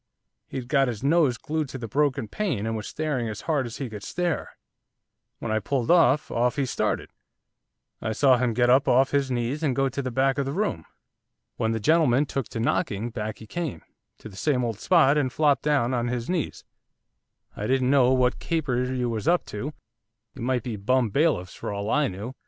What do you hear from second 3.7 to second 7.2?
he could stare. When I pulled up, off he started,